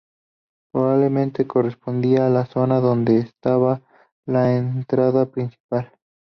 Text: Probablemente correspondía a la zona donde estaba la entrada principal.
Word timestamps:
Probablemente 0.73 1.45
correspondía 1.45 2.25
a 2.25 2.31
la 2.31 2.47
zona 2.47 2.79
donde 2.79 3.19
estaba 3.19 3.83
la 4.25 4.57
entrada 4.57 5.27
principal. 5.29 5.91